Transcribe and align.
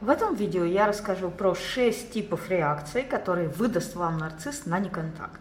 В 0.00 0.10
этом 0.10 0.36
видео 0.36 0.62
я 0.62 0.86
расскажу 0.86 1.28
про 1.28 1.56
6 1.56 2.12
типов 2.12 2.48
реакций, 2.48 3.02
которые 3.02 3.48
выдаст 3.48 3.96
вам 3.96 4.18
нарцисс 4.18 4.64
на 4.64 4.78
неконтакт. 4.78 5.40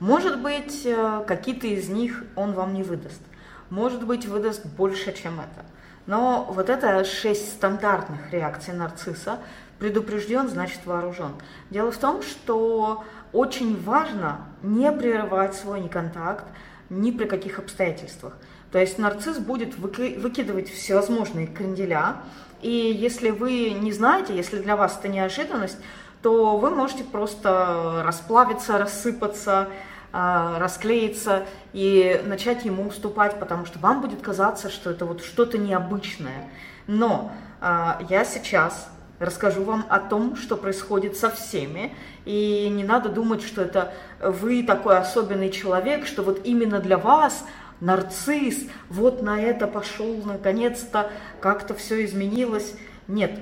Может 0.00 0.42
быть, 0.42 0.84
э, 0.84 1.22
какие-то 1.24 1.68
из 1.68 1.88
них 1.88 2.24
он 2.34 2.52
вам 2.52 2.74
не 2.74 2.82
выдаст. 2.82 3.22
Может 3.68 4.04
быть, 4.04 4.26
выдаст 4.26 4.66
больше, 4.66 5.12
чем 5.12 5.38
это. 5.38 5.64
Но 6.06 6.50
вот 6.50 6.68
это 6.68 7.04
6 7.04 7.52
стандартных 7.52 8.32
реакций 8.32 8.74
нарцисса. 8.74 9.38
Предупрежден, 9.78 10.48
значит 10.48 10.80
вооружен. 10.84 11.34
Дело 11.70 11.92
в 11.92 11.96
том, 11.96 12.22
что 12.22 13.04
очень 13.32 13.80
важно 13.80 14.48
не 14.64 14.90
прерывать 14.90 15.54
свой 15.54 15.78
неконтакт 15.78 16.44
ни 16.88 17.12
при 17.12 17.26
каких 17.26 17.60
обстоятельствах. 17.60 18.36
То 18.72 18.80
есть 18.80 18.98
нарцисс 18.98 19.38
будет 19.38 19.78
выкидывать 19.78 20.70
всевозможные 20.70 21.46
кренделя, 21.46 22.16
и 22.62 22.70
если 22.70 23.30
вы 23.30 23.70
не 23.70 23.92
знаете, 23.92 24.36
если 24.36 24.58
для 24.60 24.76
вас 24.76 24.98
это 24.98 25.08
неожиданность, 25.08 25.78
то 26.22 26.56
вы 26.56 26.70
можете 26.70 27.04
просто 27.04 28.02
расплавиться, 28.04 28.78
рассыпаться, 28.78 29.68
а, 30.12 30.58
расклеиться 30.58 31.44
и 31.72 32.20
начать 32.24 32.64
ему 32.64 32.88
уступать, 32.88 33.38
потому 33.38 33.64
что 33.64 33.78
вам 33.78 34.00
будет 34.00 34.20
казаться, 34.20 34.68
что 34.68 34.90
это 34.90 35.06
вот 35.06 35.24
что-то 35.24 35.56
необычное. 35.56 36.48
Но 36.86 37.32
а, 37.60 38.00
я 38.08 38.24
сейчас 38.24 38.88
расскажу 39.20 39.62
вам 39.62 39.86
о 39.88 40.00
том, 40.00 40.34
что 40.34 40.56
происходит 40.56 41.16
со 41.16 41.30
всеми, 41.30 41.94
и 42.24 42.68
не 42.70 42.82
надо 42.82 43.08
думать, 43.08 43.42
что 43.42 43.62
это 43.62 43.92
вы 44.20 44.62
такой 44.62 44.98
особенный 44.98 45.50
человек, 45.50 46.06
что 46.06 46.22
вот 46.22 46.40
именно 46.44 46.80
для 46.80 46.98
вас 46.98 47.44
нарцисс, 47.80 48.66
вот 48.88 49.22
на 49.22 49.40
это 49.40 49.66
пошел, 49.66 50.16
наконец-то 50.24 51.10
как-то 51.40 51.74
все 51.74 52.04
изменилось. 52.04 52.74
Нет, 53.08 53.38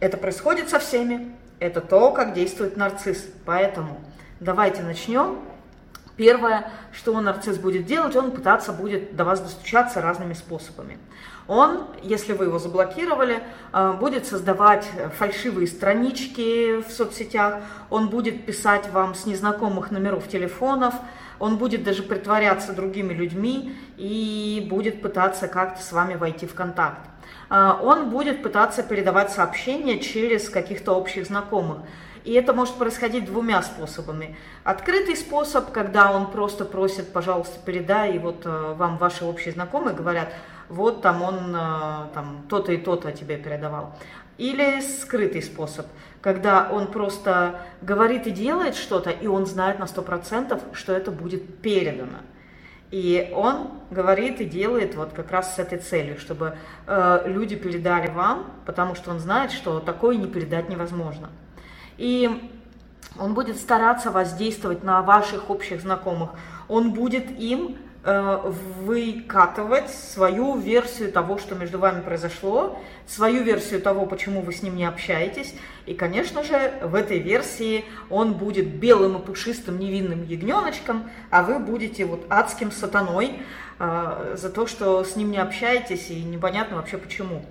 это 0.00 0.16
происходит 0.16 0.68
со 0.68 0.78
всеми, 0.78 1.34
это 1.58 1.80
то, 1.80 2.10
как 2.12 2.32
действует 2.32 2.76
нарцисс. 2.76 3.26
Поэтому 3.44 4.00
давайте 4.40 4.82
начнем. 4.82 5.38
Первое, 6.16 6.70
что 6.92 7.18
нарцисс 7.20 7.56
будет 7.56 7.86
делать, 7.86 8.14
он 8.14 8.32
пытаться 8.32 8.72
будет 8.72 9.16
до 9.16 9.24
вас 9.24 9.40
достучаться 9.40 10.02
разными 10.02 10.34
способами. 10.34 10.98
Он, 11.50 11.80
если 12.04 12.32
вы 12.32 12.44
его 12.44 12.60
заблокировали, 12.60 13.42
э, 13.72 13.92
будет 13.98 14.24
создавать 14.24 14.88
фальшивые 15.18 15.66
странички 15.66 16.80
в 16.80 16.92
соцсетях, 16.92 17.62
он 17.90 18.08
будет 18.08 18.46
писать 18.46 18.88
вам 18.92 19.16
с 19.16 19.26
незнакомых 19.26 19.90
номеров 19.90 20.28
телефонов, 20.28 20.94
он 21.40 21.56
будет 21.56 21.82
даже 21.82 22.04
притворяться 22.04 22.72
другими 22.72 23.12
людьми 23.12 23.74
и 23.96 24.64
будет 24.70 25.02
пытаться 25.02 25.48
как-то 25.48 25.82
с 25.82 25.90
вами 25.90 26.14
войти 26.14 26.46
в 26.46 26.54
контакт. 26.54 27.00
А, 27.48 27.80
он 27.82 28.10
будет 28.10 28.44
пытаться 28.44 28.84
передавать 28.84 29.32
сообщения 29.32 29.98
через 29.98 30.48
каких-то 30.48 30.92
общих 30.92 31.26
знакомых. 31.26 31.78
И 32.22 32.32
это 32.34 32.52
может 32.52 32.76
происходить 32.76 33.24
двумя 33.24 33.60
способами. 33.62 34.36
Открытый 34.62 35.16
способ, 35.16 35.72
когда 35.72 36.12
он 36.12 36.30
просто 36.30 36.64
просит, 36.64 37.12
пожалуйста, 37.12 37.58
передай, 37.64 38.14
и 38.14 38.18
вот 38.20 38.42
э, 38.44 38.74
вам 38.76 38.98
ваши 38.98 39.24
общие 39.24 39.52
знакомые 39.52 39.96
говорят, 39.96 40.32
вот 40.70 41.02
там 41.02 41.22
он 41.22 41.54
э, 41.54 42.14
там 42.14 42.46
то-то 42.48 42.72
и 42.72 42.78
то-то 42.78 43.12
тебе 43.12 43.36
передавал. 43.36 43.94
Или 44.38 44.80
скрытый 44.80 45.42
способ, 45.42 45.86
когда 46.22 46.70
он 46.70 46.86
просто 46.90 47.60
говорит 47.82 48.26
и 48.26 48.30
делает 48.30 48.74
что-то, 48.74 49.10
и 49.10 49.26
он 49.26 49.44
знает 49.44 49.78
на 49.78 49.84
100%, 49.84 50.74
что 50.74 50.92
это 50.92 51.10
будет 51.10 51.58
передано. 51.60 52.20
И 52.90 53.30
он 53.34 53.68
говорит 53.90 54.40
и 54.40 54.44
делает 54.44 54.94
вот 54.94 55.12
как 55.12 55.30
раз 55.30 55.56
с 55.56 55.58
этой 55.58 55.78
целью, 55.78 56.18
чтобы 56.18 56.56
э, 56.86 57.22
люди 57.26 57.54
передали 57.54 58.10
вам, 58.10 58.46
потому 58.64 58.94
что 58.94 59.10
он 59.10 59.20
знает, 59.20 59.52
что 59.52 59.78
такое 59.78 60.16
не 60.16 60.26
передать 60.26 60.68
невозможно. 60.68 61.30
И 61.98 62.50
он 63.18 63.34
будет 63.34 63.56
стараться 63.58 64.10
воздействовать 64.10 64.82
на 64.82 65.02
ваших 65.02 65.50
общих 65.50 65.82
знакомых. 65.82 66.30
Он 66.68 66.92
будет 66.92 67.30
им 67.38 67.76
выкатывать 68.02 69.90
свою 69.90 70.56
версию 70.56 71.12
того, 71.12 71.38
что 71.38 71.54
между 71.54 71.78
вами 71.78 72.00
произошло, 72.00 72.80
свою 73.06 73.42
версию 73.42 73.82
того, 73.82 74.06
почему 74.06 74.40
вы 74.40 74.54
с 74.54 74.62
ним 74.62 74.76
не 74.76 74.84
общаетесь. 74.84 75.54
И, 75.84 75.94
конечно 75.94 76.42
же, 76.42 76.72
в 76.82 76.94
этой 76.94 77.18
версии 77.18 77.84
он 78.08 78.34
будет 78.34 78.66
белым 78.76 79.18
и 79.18 79.24
пушистым 79.24 79.78
невинным 79.78 80.24
ягненочком, 80.24 81.10
а 81.30 81.42
вы 81.42 81.58
будете 81.58 82.06
вот 82.06 82.24
адским 82.30 82.72
сатаной 82.72 83.42
э, 83.78 84.36
за 84.38 84.48
то, 84.48 84.66
что 84.66 85.04
с 85.04 85.16
ним 85.16 85.30
не 85.30 85.38
общаетесь 85.38 86.08
и 86.08 86.22
непонятно 86.22 86.76
вообще 86.76 86.96
почему. 86.96 87.44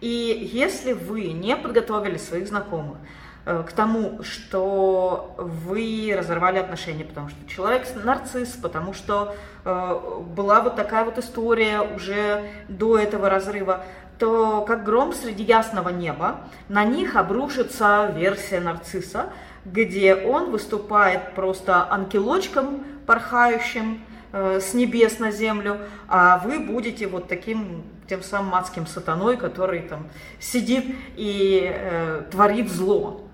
И 0.00 0.50
если 0.52 0.92
вы 0.92 1.32
не 1.32 1.56
подготовили 1.56 2.16
своих 2.16 2.46
знакомых, 2.46 2.98
Э, 2.98 3.25
к 3.46 3.72
тому, 3.72 4.24
что 4.24 5.36
вы 5.38 6.12
разорвали 6.18 6.58
отношения, 6.58 7.04
потому 7.04 7.28
что 7.28 7.38
человек 7.48 7.86
нарцисс, 7.94 8.50
потому 8.60 8.92
что 8.92 9.36
э, 9.64 10.00
была 10.34 10.62
вот 10.62 10.74
такая 10.74 11.04
вот 11.04 11.16
история 11.18 11.80
уже 11.80 12.50
до 12.68 12.98
этого 12.98 13.30
разрыва, 13.30 13.84
то 14.18 14.62
как 14.62 14.82
гром 14.82 15.12
среди 15.12 15.44
ясного 15.44 15.90
неба 15.90 16.40
на 16.68 16.84
них 16.84 17.14
обрушится 17.14 18.12
версия 18.16 18.58
нарцисса, 18.58 19.26
где 19.64 20.16
он 20.16 20.50
выступает 20.50 21.34
просто 21.34 21.86
ангелочком 21.88 22.84
порхающим 23.06 24.02
э, 24.32 24.58
с 24.60 24.74
небес 24.74 25.20
на 25.20 25.30
землю, 25.30 25.78
а 26.08 26.38
вы 26.38 26.58
будете 26.58 27.06
вот 27.06 27.28
таким 27.28 27.84
тем 28.08 28.22
самым 28.22 28.54
адским 28.54 28.86
сатаной, 28.86 29.36
который 29.36 29.82
там 29.82 30.08
сидит 30.40 30.96
и 31.16 31.70
э, 31.72 32.22
творит 32.30 32.70
зло. 32.70 33.25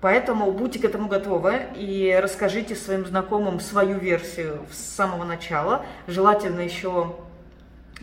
Поэтому 0.00 0.52
будьте 0.52 0.78
к 0.78 0.84
этому 0.84 1.08
готовы 1.08 1.62
и 1.74 2.18
расскажите 2.22 2.74
своим 2.74 3.06
знакомым 3.06 3.60
свою 3.60 3.98
версию 3.98 4.60
с 4.70 4.78
самого 4.78 5.24
начала, 5.24 5.86
желательно 6.06 6.60
еще 6.60 7.16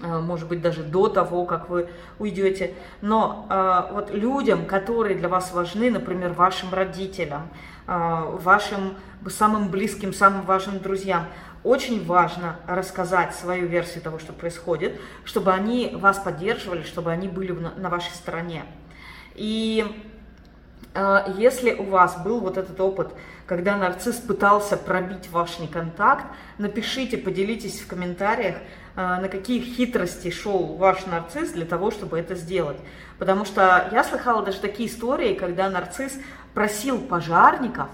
э, 0.01 0.19
может 0.19 0.47
быть, 0.47 0.61
даже 0.61 0.83
до 0.83 1.07
того, 1.07 1.45
как 1.45 1.69
вы 1.69 1.87
уйдете. 2.17 2.73
Но 3.01 3.47
э, 3.49 3.93
вот 3.93 4.11
людям, 4.11 4.65
которые 4.65 5.15
для 5.17 5.29
вас 5.29 5.53
важны, 5.53 5.91
например, 5.91 6.33
вашим 6.33 6.73
родителям, 6.73 7.47
э, 7.87 8.37
вашим 8.41 8.95
самым 9.29 9.69
близким, 9.69 10.13
самым 10.13 10.41
важным 10.41 10.79
друзьям, 10.79 11.27
очень 11.63 12.05
важно 12.05 12.57
рассказать 12.67 13.33
свою 13.33 13.67
версию 13.67 14.03
того, 14.03 14.19
что 14.19 14.33
происходит, 14.33 14.99
чтобы 15.23 15.53
они 15.53 15.91
вас 15.95 16.19
поддерживали, 16.19 16.83
чтобы 16.83 17.11
они 17.11 17.27
были 17.27 17.51
на, 17.51 17.89
вашей 17.89 18.11
стороне. 18.11 18.65
И 19.35 19.85
если 21.38 21.73
у 21.73 21.83
вас 21.83 22.21
был 22.23 22.39
вот 22.39 22.57
этот 22.57 22.79
опыт, 22.79 23.13
когда 23.45 23.77
нарцисс 23.77 24.17
пытался 24.17 24.77
пробить 24.77 25.29
ваш 25.31 25.59
неконтакт, 25.59 26.25
напишите, 26.57 27.17
поделитесь 27.17 27.81
в 27.81 27.88
комментариях, 27.88 28.57
а, 28.95 29.19
на 29.19 29.27
какие 29.27 29.59
хитрости 29.59 30.29
шел 30.29 30.75
ваш 30.75 31.05
нарцисс 31.07 31.51
для 31.51 31.66
того, 31.66 31.89
чтобы 31.89 32.19
это 32.19 32.35
сделать. 32.35 32.77
Потому 33.17 33.43
что 33.43 33.89
я 33.91 34.03
слыхала 34.03 34.43
даже 34.43 34.59
такие 34.59 34.88
истории, 34.88 35.33
когда 35.33 35.69
нарцисс 35.69 36.13
просил 36.53 36.99
пожарников, 36.99 37.89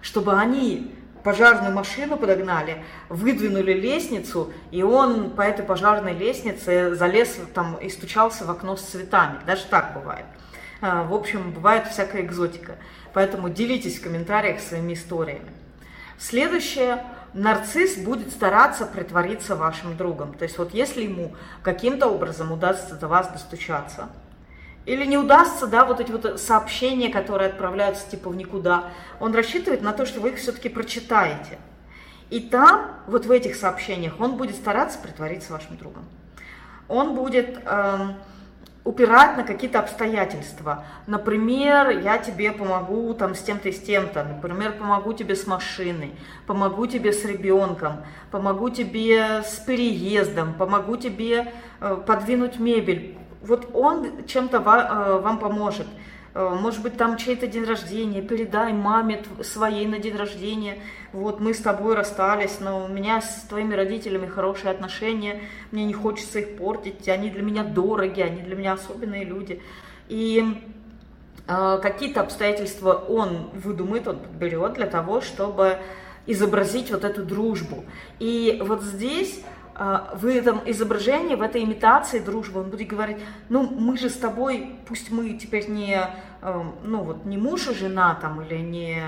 чтобы 0.00 0.34
они 0.34 0.92
пожарную 1.22 1.72
машину 1.72 2.16
подогнали, 2.16 2.84
выдвинули 3.08 3.72
лестницу, 3.72 4.52
и 4.72 4.82
он 4.82 5.30
по 5.30 5.42
этой 5.42 5.64
пожарной 5.64 6.12
лестнице 6.12 6.94
залез 6.96 7.38
там 7.54 7.76
и 7.76 7.88
стучался 7.88 8.44
в 8.44 8.50
окно 8.50 8.76
с 8.76 8.82
цветами. 8.82 9.38
Даже 9.46 9.64
так 9.66 9.94
бывает. 9.94 10.26
А, 10.82 11.04
в 11.04 11.14
общем, 11.14 11.52
бывает 11.52 11.86
всякая 11.86 12.22
экзотика. 12.22 12.76
Поэтому 13.14 13.48
делитесь 13.48 14.00
в 14.00 14.02
комментариях 14.02 14.60
своими 14.60 14.94
историями. 14.94 15.52
Следующее. 16.18 17.04
Нарцисс 17.34 17.96
будет 17.96 18.30
стараться 18.30 18.84
притвориться 18.84 19.56
вашим 19.56 19.96
другом. 19.96 20.34
То 20.34 20.42
есть 20.42 20.58
вот 20.58 20.74
если 20.74 21.04
ему 21.04 21.34
каким-то 21.62 22.08
образом 22.08 22.52
удастся 22.52 22.96
до 22.96 23.08
вас 23.08 23.28
достучаться, 23.28 24.10
или 24.84 25.06
не 25.06 25.16
удастся, 25.16 25.66
да, 25.68 25.84
вот 25.84 26.00
эти 26.00 26.10
вот 26.10 26.40
сообщения, 26.40 27.08
которые 27.08 27.48
отправляются 27.48 28.10
типа 28.10 28.28
в 28.28 28.36
никуда, 28.36 28.90
он 29.20 29.34
рассчитывает 29.34 29.80
на 29.82 29.92
то, 29.92 30.04
что 30.04 30.20
вы 30.20 30.30
их 30.30 30.38
все-таки 30.38 30.68
прочитаете. 30.68 31.58
И 32.28 32.40
там, 32.40 32.90
вот 33.06 33.24
в 33.24 33.30
этих 33.30 33.54
сообщениях, 33.54 34.18
он 34.18 34.36
будет 34.36 34.56
стараться 34.56 34.98
притвориться 34.98 35.52
вашим 35.52 35.76
другом. 35.76 36.04
Он 36.88 37.14
будет... 37.14 37.60
Эм, 37.64 38.16
упирать 38.84 39.36
на 39.36 39.44
какие-то 39.44 39.78
обстоятельства. 39.78 40.84
Например, 41.06 41.90
я 41.90 42.18
тебе 42.18 42.50
помогу 42.50 43.14
там 43.14 43.34
с 43.34 43.40
тем-то 43.40 43.68
и 43.68 43.72
с 43.72 43.80
тем-то. 43.80 44.24
Например, 44.24 44.72
помогу 44.72 45.12
тебе 45.12 45.36
с 45.36 45.46
машиной, 45.46 46.14
помогу 46.46 46.86
тебе 46.86 47.12
с 47.12 47.24
ребенком, 47.24 48.04
помогу 48.30 48.70
тебе 48.70 49.42
с 49.44 49.56
переездом, 49.58 50.54
помогу 50.54 50.96
тебе 50.96 51.52
э, 51.80 52.02
подвинуть 52.06 52.58
мебель. 52.58 53.16
Вот 53.42 53.70
он 53.72 54.24
чем-то 54.26 54.58
э, 54.58 55.20
вам 55.20 55.38
поможет. 55.38 55.86
Э, 56.34 56.56
может 56.58 56.82
быть, 56.82 56.96
там 56.96 57.16
чей-то 57.16 57.46
день 57.46 57.64
рождения, 57.64 58.22
передай 58.22 58.72
маме 58.72 59.22
своей 59.42 59.86
на 59.86 59.98
день 59.98 60.16
рождения, 60.16 60.78
вот 61.12 61.40
мы 61.40 61.52
с 61.52 61.58
тобой 61.58 61.94
расстались, 61.94 62.58
но 62.60 62.84
у 62.84 62.88
меня 62.88 63.20
с 63.20 63.42
твоими 63.48 63.74
родителями 63.74 64.26
хорошие 64.26 64.70
отношения, 64.70 65.42
мне 65.70 65.84
не 65.84 65.92
хочется 65.92 66.38
их 66.38 66.56
портить, 66.56 67.08
они 67.08 67.30
для 67.30 67.42
меня 67.42 67.64
дороги, 67.64 68.20
они 68.20 68.40
для 68.42 68.56
меня 68.56 68.72
особенные 68.72 69.24
люди. 69.24 69.60
И 70.08 70.62
э, 71.46 71.78
какие-то 71.82 72.22
обстоятельства 72.22 72.92
он 72.92 73.50
выдумает, 73.52 74.08
он 74.08 74.18
подберет 74.18 74.74
для 74.74 74.86
того, 74.86 75.20
чтобы 75.20 75.78
изобразить 76.26 76.90
вот 76.90 77.04
эту 77.04 77.24
дружбу. 77.24 77.84
И 78.20 78.62
вот 78.64 78.82
здесь 78.82 79.42
в 79.74 80.26
этом 80.26 80.60
изображении, 80.66 81.34
в 81.34 81.42
этой 81.42 81.64
имитации 81.64 82.18
дружбы 82.18 82.60
он 82.60 82.70
будет 82.70 82.88
говорить, 82.88 83.18
ну, 83.48 83.62
мы 83.62 83.96
же 83.96 84.10
с 84.10 84.16
тобой, 84.16 84.76
пусть 84.86 85.10
мы 85.10 85.30
теперь 85.34 85.70
не, 85.70 85.98
э, 86.42 86.62
ну, 86.84 87.02
вот, 87.02 87.24
не 87.24 87.38
муж 87.38 87.68
и 87.68 87.74
жена 87.74 88.14
там, 88.20 88.42
или 88.42 88.58
не 88.58 89.02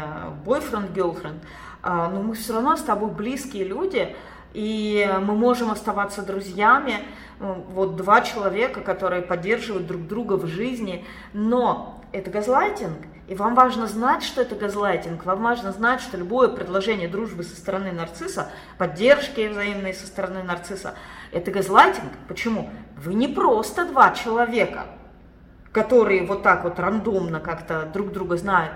бойфренд, 0.44 0.90
girlfriend, 0.96 1.40
но 1.82 2.22
мы 2.22 2.34
все 2.34 2.54
равно 2.54 2.76
с 2.76 2.82
тобой 2.82 3.10
близкие 3.10 3.64
люди, 3.64 4.16
и 4.54 5.06
мы 5.20 5.34
можем 5.34 5.70
оставаться 5.70 6.22
друзьями, 6.22 7.00
вот 7.38 7.96
два 7.96 8.22
человека, 8.22 8.80
которые 8.80 9.22
поддерживают 9.22 9.86
друг 9.86 10.06
друга 10.06 10.34
в 10.34 10.46
жизни, 10.46 11.04
но 11.32 11.93
это 12.14 12.30
газлайтинг, 12.30 12.96
и 13.26 13.34
вам 13.34 13.56
важно 13.56 13.88
знать, 13.88 14.22
что 14.22 14.40
это 14.40 14.54
газлайтинг, 14.54 15.24
вам 15.24 15.42
важно 15.42 15.72
знать, 15.72 16.00
что 16.00 16.16
любое 16.16 16.48
предложение 16.48 17.08
дружбы 17.08 17.42
со 17.42 17.56
стороны 17.56 17.90
нарцисса, 17.90 18.52
поддержки 18.78 19.48
взаимной 19.48 19.92
со 19.92 20.06
стороны 20.06 20.44
нарцисса, 20.44 20.94
это 21.32 21.50
газлайтинг. 21.50 22.12
Почему? 22.28 22.70
Вы 22.96 23.14
не 23.14 23.26
просто 23.26 23.84
два 23.84 24.12
человека, 24.12 24.86
которые 25.72 26.24
вот 26.24 26.44
так 26.44 26.62
вот 26.62 26.78
рандомно 26.78 27.40
как-то 27.40 27.82
друг 27.82 28.12
друга 28.12 28.36
знают. 28.36 28.74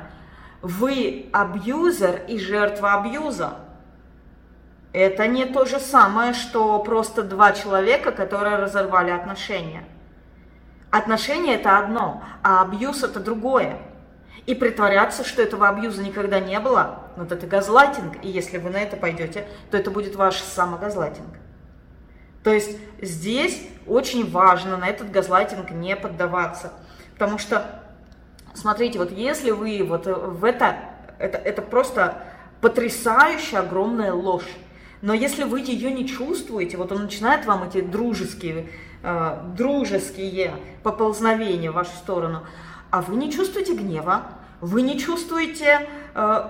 Вы 0.60 1.28
абьюзер 1.32 2.24
и 2.26 2.40
жертва 2.40 2.94
абьюза. 2.94 3.58
Это 4.92 5.28
не 5.28 5.44
то 5.44 5.64
же 5.64 5.78
самое, 5.78 6.32
что 6.32 6.80
просто 6.80 7.22
два 7.22 7.52
человека, 7.52 8.10
которые 8.10 8.56
разорвали 8.56 9.10
отношения. 9.10 9.84
Отношения 10.90 11.54
это 11.54 11.78
одно, 11.78 12.22
а 12.42 12.62
абьюз 12.62 13.02
это 13.02 13.20
другое. 13.20 13.78
И 14.46 14.54
притворяться, 14.54 15.24
что 15.24 15.42
этого 15.42 15.68
абьюза 15.68 16.02
никогда 16.02 16.40
не 16.40 16.58
было, 16.58 17.00
вот 17.16 17.32
это 17.32 17.46
газлайтинг, 17.46 18.24
и 18.24 18.28
если 18.28 18.56
вы 18.56 18.70
на 18.70 18.78
это 18.78 18.96
пойдете, 18.96 19.46
то 19.70 19.76
это 19.76 19.90
будет 19.90 20.16
ваш 20.16 20.36
самогазлайтинг. 20.36 21.36
То 22.42 22.52
есть 22.52 22.78
здесь 23.02 23.60
очень 23.86 24.30
важно 24.30 24.78
на 24.78 24.88
этот 24.88 25.10
газлайтинг 25.10 25.70
не 25.70 25.94
поддаваться. 25.96 26.72
Потому 27.12 27.36
что, 27.36 27.82
смотрите, 28.54 28.98
вот 28.98 29.10
если 29.10 29.50
вы 29.50 29.82
вот 29.82 30.06
в 30.06 30.44
это, 30.44 30.78
это, 31.18 31.36
это 31.36 31.60
просто 31.60 32.22
потрясающая 32.62 33.60
огромная 33.60 34.14
ложь. 34.14 34.48
Но 35.02 35.12
если 35.12 35.44
вы 35.44 35.60
ее 35.60 35.90
не 35.92 36.08
чувствуете, 36.08 36.76
вот 36.76 36.90
он 36.90 37.02
начинает 37.02 37.44
вам 37.44 37.64
эти 37.64 37.80
дружеские, 37.80 38.68
дружеские 39.56 40.54
поползновения 40.82 41.70
в 41.70 41.74
вашу 41.74 41.92
сторону, 41.92 42.44
а 42.90 43.00
вы 43.00 43.16
не 43.16 43.30
чувствуете 43.30 43.74
гнева, 43.74 44.22
вы 44.60 44.82
не 44.82 44.98
чувствуете 44.98 45.88
э, 46.14 46.48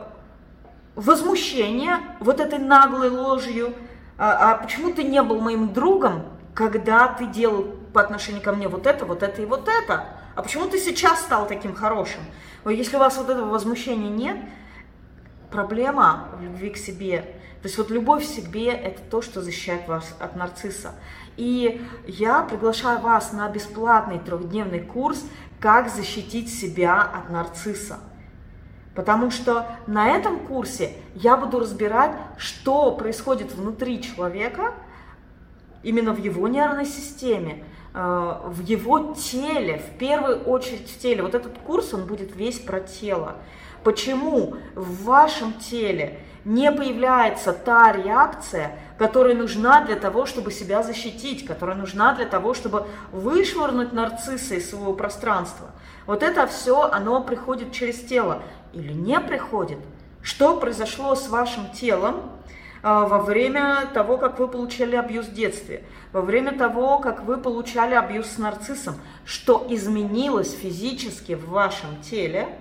возмущения 0.95 2.00
вот 2.21 2.41
этой 2.41 2.59
наглой 2.59 3.11
ложью, 3.11 3.75
а, 4.17 4.53
а 4.53 4.55
почему 4.56 4.93
ты 4.93 5.05
не 5.05 5.23
был 5.23 5.41
моим 5.41 5.73
другом, 5.73 6.25
когда 6.55 7.06
ты 7.09 7.27
делал 7.27 7.65
по 7.93 8.00
отношению 8.00 8.43
ко 8.43 8.53
мне 8.53 8.67
вот 8.67 8.87
это, 8.87 9.05
вот 9.05 9.23
это 9.23 9.43
и 9.43 9.47
вот 9.47 9.69
это? 9.69 10.06
А 10.35 10.43
почему 10.43 10.67
ты 10.67 10.79
сейчас 10.79 11.21
стал 11.21 11.47
таким 11.47 11.75
хорошим? 11.75 12.21
Если 12.65 12.97
у 12.97 12.99
вас 12.99 13.17
вот 13.17 13.31
этого 13.31 13.49
возмущения 13.49 14.11
нет, 14.11 14.37
проблема 15.50 16.29
в 16.39 16.43
любви 16.43 16.71
к 16.71 16.77
себе. 16.77 17.37
То 17.62 17.66
есть 17.66 17.76
вот 17.78 17.90
любовь 17.90 18.25
к 18.25 18.28
себе– 18.28 18.66
это 18.72 19.02
то, 19.02 19.20
что 19.20 19.43
защищает 19.43 19.88
вас 19.88 20.14
от 20.20 20.37
нарцисса. 20.37 20.94
И 21.37 21.84
я 22.06 22.43
приглашаю 22.43 23.00
вас 23.00 23.32
на 23.32 23.49
бесплатный 23.49 24.19
трехдневный 24.19 24.81
курс 24.81 25.25
«Как 25.60 25.88
защитить 25.88 26.52
себя 26.52 27.02
от 27.02 27.31
нарцисса». 27.31 27.99
Потому 28.94 29.31
что 29.31 29.66
на 29.87 30.08
этом 30.08 30.40
курсе 30.40 30.93
я 31.14 31.37
буду 31.37 31.60
разбирать, 31.60 32.12
что 32.37 32.93
происходит 32.93 33.52
внутри 33.52 34.02
человека, 34.02 34.75
именно 35.82 36.12
в 36.12 36.19
его 36.19 36.49
нервной 36.49 36.87
системе, 36.87 37.64
в 37.99 38.62
его 38.62 39.15
теле, 39.15 39.79
в 39.79 39.99
первую 39.99 40.45
очередь 40.45 40.89
в 40.89 40.99
теле. 41.00 41.23
Вот 41.23 41.35
этот 41.35 41.59
курс, 41.59 41.93
он 41.93 42.06
будет 42.06 42.37
весь 42.37 42.61
про 42.61 42.81
тело. 42.81 43.37
Почему 43.83 44.55
в 44.75 45.05
вашем 45.05 45.55
теле 45.55 46.21
не 46.45 46.71
появляется 46.71 47.53
та 47.53 47.93
реакция, 47.93 48.79
которая 48.99 49.35
нужна 49.35 49.85
для 49.85 49.97
того, 49.97 50.27
чтобы 50.27 50.53
себя 50.53 50.83
защитить, 50.83 51.45
которая 51.45 51.77
нужна 51.77 52.15
для 52.15 52.27
того, 52.27 52.55
чтобы 52.55 52.87
вышвырнуть 53.12 53.93
нарцисса 53.93 54.55
из 54.55 54.71
своего 54.71 54.93
пространства. 54.93 55.71
Вот 56.06 56.23
это 56.23 56.47
все, 56.47 56.83
оно 56.83 57.23
приходит 57.23 57.73
через 57.73 58.00
тело 58.00 58.43
или 58.73 58.93
не 58.93 59.19
приходит. 59.21 59.79
Что 60.23 60.56
произошло 60.56 61.15
с 61.15 61.29
вашим 61.29 61.71
телом 61.73 62.31
во 62.82 63.19
время 63.19 63.86
того, 63.92 64.19
как 64.19 64.38
вы 64.38 64.48
получали 64.48 64.96
абьюз 64.96 65.26
в 65.26 65.34
детстве, 65.34 65.84
во 66.12 66.22
время 66.22 66.56
того, 66.56 66.98
как 66.98 67.25
вы 67.25 67.36
получали 67.36 67.94
абьюз 67.94 68.26
с 68.26 68.38
нарциссом, 68.38 68.94
что 69.25 69.66
изменилось 69.69 70.52
физически 70.52 71.34
в 71.34 71.48
вашем 71.48 72.00
теле– 72.02 72.48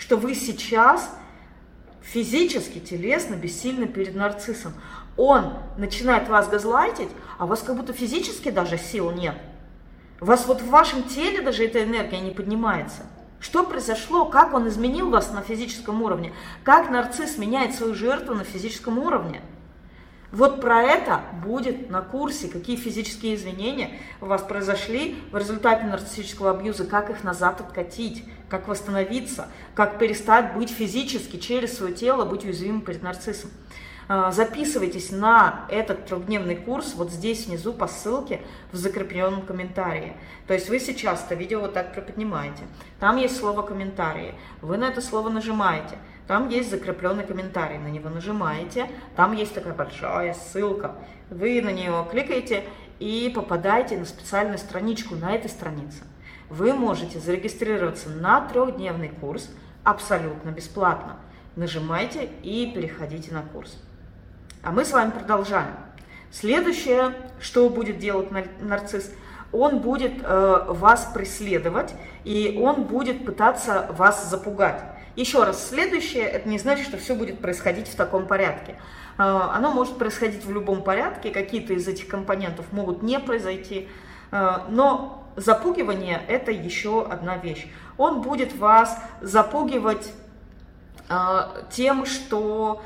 что 0.00 0.16
вы 0.16 0.34
сейчас 0.34 1.10
физически, 2.00 2.80
телесно, 2.80 3.34
бессильны 3.34 3.86
перед 3.86 4.16
нарциссом. 4.16 4.72
Он 5.16 5.52
начинает 5.76 6.28
вас 6.28 6.48
газлайтить, 6.48 7.10
а 7.38 7.44
у 7.44 7.48
вас 7.48 7.60
как 7.60 7.76
будто 7.76 7.92
физически 7.92 8.50
даже 8.50 8.78
сил 8.78 9.12
нет. 9.12 9.36
У 10.20 10.24
вас 10.24 10.46
вот 10.46 10.62
в 10.62 10.70
вашем 10.70 11.02
теле 11.04 11.42
даже 11.42 11.64
эта 11.64 11.84
энергия 11.84 12.20
не 12.20 12.30
поднимается. 12.30 13.02
Что 13.38 13.62
произошло? 13.62 14.26
Как 14.26 14.54
он 14.54 14.68
изменил 14.68 15.10
вас 15.10 15.32
на 15.32 15.42
физическом 15.42 16.02
уровне? 16.02 16.32
Как 16.62 16.90
нарцисс 16.90 17.38
меняет 17.38 17.74
свою 17.74 17.94
жертву 17.94 18.34
на 18.34 18.44
физическом 18.44 18.98
уровне? 18.98 19.42
Вот 20.32 20.60
про 20.60 20.82
это 20.82 21.22
будет 21.42 21.90
на 21.90 22.02
курсе, 22.02 22.46
какие 22.46 22.76
физические 22.76 23.34
изменения 23.34 23.98
у 24.20 24.26
вас 24.26 24.42
произошли 24.42 25.16
в 25.32 25.36
результате 25.36 25.86
нарциссического 25.86 26.52
абьюза, 26.52 26.84
как 26.84 27.10
их 27.10 27.24
назад 27.24 27.60
откатить, 27.60 28.24
как 28.48 28.68
восстановиться, 28.68 29.48
как 29.74 29.98
перестать 29.98 30.54
быть 30.54 30.70
физически 30.70 31.36
через 31.36 31.76
свое 31.76 31.92
тело, 31.92 32.24
быть 32.24 32.44
уязвимым 32.44 32.82
перед 32.82 33.02
нарциссом. 33.02 33.50
А, 34.06 34.30
записывайтесь 34.30 35.10
на 35.10 35.66
этот 35.68 36.06
трехдневный 36.06 36.56
курс 36.56 36.94
вот 36.94 37.10
здесь 37.10 37.46
внизу 37.46 37.72
по 37.72 37.88
ссылке 37.88 38.40
в 38.70 38.76
закрепленном 38.76 39.42
комментарии. 39.42 40.16
То 40.46 40.54
есть 40.54 40.68
вы 40.68 40.78
сейчас 40.78 41.24
это 41.24 41.34
видео 41.34 41.60
вот 41.60 41.74
так 41.74 41.92
приподнимаете. 41.92 42.62
Там 43.00 43.16
есть 43.16 43.36
слово 43.36 43.62
«комментарии». 43.62 44.34
Вы 44.62 44.78
на 44.78 44.88
это 44.88 45.00
слово 45.00 45.28
нажимаете– 45.28 45.98
там 46.30 46.48
есть 46.48 46.70
закрепленный 46.70 47.24
комментарий, 47.24 47.76
на 47.78 47.88
него 47.88 48.08
нажимаете, 48.08 48.88
там 49.16 49.32
есть 49.32 49.52
такая 49.52 49.74
большая 49.74 50.32
ссылка. 50.32 50.94
Вы 51.28 51.60
на 51.60 51.70
нее 51.70 52.06
кликаете 52.08 52.62
и 53.00 53.32
попадаете 53.34 53.98
на 53.98 54.04
специальную 54.04 54.58
страничку 54.58 55.16
на 55.16 55.34
этой 55.34 55.50
странице. 55.50 56.04
Вы 56.48 56.72
можете 56.72 57.18
зарегистрироваться 57.18 58.10
на 58.10 58.42
трехдневный 58.42 59.08
курс 59.08 59.50
абсолютно 59.82 60.50
бесплатно. 60.50 61.16
Нажимайте 61.56 62.28
и 62.44 62.70
переходите 62.72 63.34
на 63.34 63.42
курс. 63.42 63.76
А 64.62 64.70
мы 64.70 64.84
с 64.84 64.92
вами 64.92 65.10
продолжаем. 65.10 65.74
Следующее, 66.30 67.12
что 67.40 67.68
будет 67.68 67.98
делать 67.98 68.28
нарцисс, 68.60 69.10
он 69.50 69.80
будет 69.80 70.12
э, 70.22 70.64
вас 70.68 71.10
преследовать, 71.12 71.92
и 72.22 72.56
он 72.62 72.84
будет 72.84 73.26
пытаться 73.26 73.88
вас 73.90 74.30
запугать. 74.30 74.80
Еще 75.16 75.42
раз, 75.42 75.68
следующее, 75.68 76.24
это 76.24 76.48
не 76.48 76.58
значит, 76.58 76.86
что 76.86 76.96
все 76.96 77.14
будет 77.14 77.40
происходить 77.40 77.88
в 77.88 77.96
таком 77.96 78.26
порядке. 78.26 78.76
А, 79.18 79.54
оно 79.56 79.72
может 79.72 79.98
происходить 79.98 80.44
в 80.44 80.52
любом 80.52 80.82
порядке, 80.82 81.30
какие-то 81.30 81.72
из 81.72 81.86
этих 81.88 82.08
компонентов 82.08 82.72
могут 82.72 83.02
не 83.02 83.18
произойти, 83.18 83.88
а, 84.30 84.66
но 84.70 85.24
запугивание– 85.36 86.22
это 86.28 86.52
еще 86.52 87.04
одна 87.04 87.36
вещь. 87.36 87.66
Он 87.98 88.22
будет 88.22 88.56
вас 88.56 88.96
запугивать 89.20 90.12
а, 91.08 91.54
тем, 91.70 92.06
что 92.06 92.82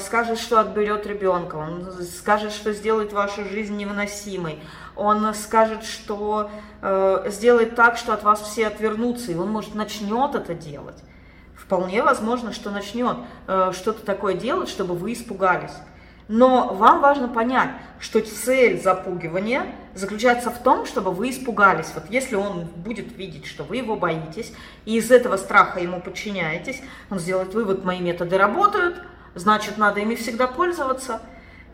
скажет, 0.00 0.40
что 0.40 0.58
отберет 0.58 1.06
ребенка, 1.06 1.54
он 1.54 1.92
скажет, 2.02 2.50
что 2.50 2.72
сделает 2.72 3.12
вашу 3.12 3.44
жизнь 3.44 3.76
невыносимой, 3.76 4.58
он 4.96 5.32
скажет, 5.34 5.84
что 5.84 6.50
сделает 7.26 7.76
так, 7.76 7.96
что 7.96 8.12
от 8.12 8.24
вас 8.24 8.40
все 8.40 8.66
отвернутся, 8.66 9.30
и 9.30 9.36
он, 9.36 9.50
может, 9.50 9.76
начнет 9.76 10.34
это 10.34 10.54
делать 10.54 10.96
вполне 11.68 12.02
возможно, 12.02 12.54
что 12.54 12.70
начнет 12.70 13.18
э, 13.46 13.72
что-то 13.74 14.02
такое 14.02 14.32
делать, 14.32 14.70
чтобы 14.70 14.94
вы 14.94 15.12
испугались. 15.12 15.74
Но 16.26 16.72
вам 16.72 17.02
важно 17.02 17.28
понять, 17.28 17.68
что 18.00 18.22
цель 18.22 18.80
запугивания 18.80 19.66
заключается 19.94 20.50
в 20.50 20.62
том, 20.62 20.86
чтобы 20.86 21.10
вы 21.10 21.28
испугались. 21.28 21.92
Вот 21.94 22.04
если 22.08 22.36
он 22.36 22.64
будет 22.64 23.14
видеть, 23.18 23.44
что 23.44 23.64
вы 23.64 23.76
его 23.76 23.96
боитесь, 23.96 24.54
и 24.86 24.96
из 24.96 25.10
этого 25.10 25.36
страха 25.36 25.78
ему 25.78 26.00
подчиняетесь, 26.00 26.80
он 27.10 27.18
сделает 27.18 27.52
вывод, 27.52 27.84
мои 27.84 28.00
методы 28.00 28.38
работают, 28.38 29.02
значит, 29.34 29.76
надо 29.76 30.00
ими 30.00 30.14
всегда 30.14 30.46
пользоваться. 30.46 31.20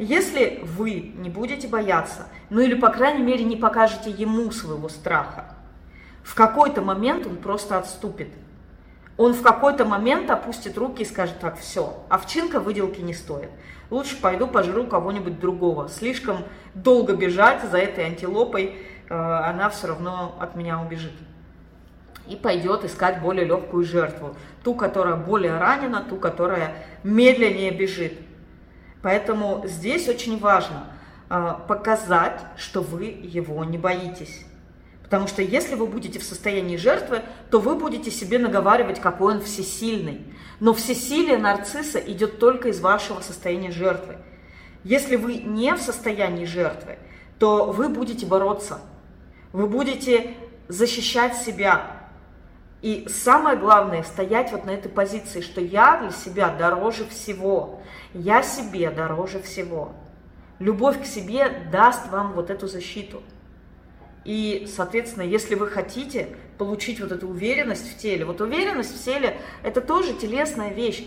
Если 0.00 0.60
вы 0.64 1.12
не 1.16 1.30
будете 1.30 1.68
бояться, 1.68 2.26
ну 2.50 2.60
или, 2.60 2.74
по 2.74 2.88
крайней 2.88 3.22
мере, 3.22 3.44
не 3.44 3.56
покажете 3.56 4.10
ему 4.10 4.50
своего 4.50 4.88
страха, 4.88 5.54
в 6.24 6.34
какой-то 6.34 6.82
момент 6.82 7.26
он 7.28 7.36
просто 7.36 7.78
отступит– 7.78 8.28
он 9.16 9.32
в 9.32 9.42
какой-то 9.42 9.84
момент 9.84 10.30
опустит 10.30 10.76
руки 10.76 11.02
и 11.02 11.06
скажет, 11.06 11.38
так, 11.38 11.58
все, 11.58 12.04
овчинка 12.08 12.58
выделки 12.58 13.00
не 13.00 13.14
стоит. 13.14 13.50
Лучше 13.90 14.20
пойду 14.20 14.48
пожру 14.48 14.86
кого-нибудь 14.86 15.38
другого. 15.38 15.88
Слишком 15.88 16.38
долго 16.74 17.14
бежать 17.14 17.62
за 17.62 17.78
этой 17.78 18.06
антилопой, 18.06 18.76
э, 19.08 19.14
она 19.14 19.70
все 19.70 19.88
равно 19.88 20.34
от 20.40 20.56
меня 20.56 20.80
убежит. 20.80 21.12
И 22.26 22.34
пойдет 22.34 22.84
искать 22.84 23.20
более 23.20 23.44
легкую 23.44 23.84
жертву. 23.84 24.34
Ту, 24.64 24.74
которая 24.74 25.16
более 25.16 25.58
ранена, 25.58 26.02
ту, 26.02 26.16
которая 26.16 26.74
медленнее 27.04 27.70
бежит. 27.70 28.14
Поэтому 29.02 29.62
здесь 29.66 30.08
очень 30.08 30.40
важно 30.40 30.86
э, 31.28 31.54
показать, 31.68 32.40
что 32.56 32.80
вы 32.80 33.04
его 33.04 33.62
не 33.64 33.78
боитесь. 33.78 34.44
Потому 35.14 35.28
что 35.28 35.42
если 35.42 35.76
вы 35.76 35.86
будете 35.86 36.18
в 36.18 36.24
состоянии 36.24 36.76
жертвы, 36.76 37.22
то 37.48 37.60
вы 37.60 37.76
будете 37.76 38.10
себе 38.10 38.40
наговаривать, 38.40 39.00
какой 39.00 39.36
он 39.36 39.42
всесильный. 39.42 40.26
Но 40.58 40.74
всесилие 40.74 41.38
нарцисса 41.38 42.00
идет 42.00 42.40
только 42.40 42.70
из 42.70 42.80
вашего 42.80 43.20
состояния 43.20 43.70
жертвы. 43.70 44.16
Если 44.82 45.14
вы 45.14 45.36
не 45.36 45.72
в 45.76 45.80
состоянии 45.80 46.46
жертвы, 46.46 46.98
то 47.38 47.66
вы 47.66 47.88
будете 47.90 48.26
бороться. 48.26 48.80
Вы 49.52 49.68
будете 49.68 50.34
защищать 50.66 51.36
себя. 51.36 52.08
И 52.82 53.06
самое 53.08 53.56
главное, 53.56 54.02
стоять 54.02 54.50
вот 54.50 54.64
на 54.64 54.72
этой 54.72 54.88
позиции, 54.88 55.42
что 55.42 55.60
я 55.60 55.98
для 55.98 56.10
себя 56.10 56.48
дороже 56.48 57.06
всего. 57.06 57.82
Я 58.14 58.42
себе 58.42 58.90
дороже 58.90 59.40
всего. 59.40 59.92
Любовь 60.58 61.00
к 61.00 61.06
себе 61.06 61.68
даст 61.70 62.10
вам 62.10 62.32
вот 62.32 62.50
эту 62.50 62.66
защиту. 62.66 63.22
И, 64.24 64.66
соответственно, 64.74 65.24
если 65.24 65.54
вы 65.54 65.68
хотите 65.68 66.28
получить 66.56 67.00
вот 67.00 67.12
эту 67.12 67.28
уверенность 67.28 67.92
в 67.92 67.98
теле, 67.98 68.24
вот 68.24 68.40
уверенность 68.40 68.98
в 68.98 69.04
теле– 69.04 69.38
это 69.62 69.80
тоже 69.80 70.14
телесная 70.14 70.72
вещь. 70.72 71.06